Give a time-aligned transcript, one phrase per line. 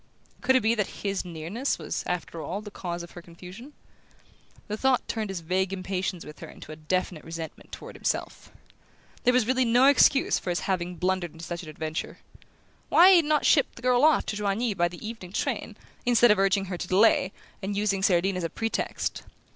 [0.41, 3.71] Could it be that his nearness was, after all, the cause of her confusion?
[4.67, 8.51] The thought turned his vague impatience with her into a definite resentment toward himself.
[9.25, 12.17] There was really no excuse for his having blundered into such an adventure.
[12.89, 16.31] Why had he not shipped the girl off to Joigny by the evening train, instead
[16.31, 17.31] of urging her to delay,
[17.61, 19.21] and using Cerdine as a pretext?